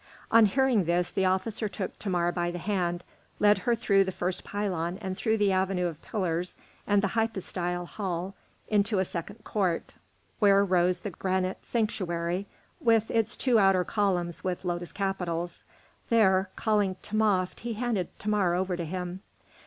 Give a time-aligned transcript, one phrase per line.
[0.31, 3.03] On hearing this, the officer took Thamar by the hand,
[3.39, 7.85] led her through the first pylon and through the avenue of pillars and the hypostyle
[7.85, 8.33] hall
[8.67, 9.97] into a second court,
[10.39, 12.47] where rose the granite sanctuary,
[12.79, 15.65] with its two outer columns with lotus capitals.
[16.09, 19.21] There, calling Timopht, he handed Thamar over to him.